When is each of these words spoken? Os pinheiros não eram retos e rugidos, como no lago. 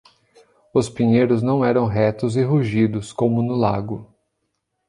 Os 0.73 0.89
pinheiros 0.89 1.43
não 1.43 1.63
eram 1.63 1.85
retos 1.85 2.35
e 2.35 2.41
rugidos, 2.41 3.13
como 3.13 3.43
no 3.43 3.53
lago. 3.53 4.11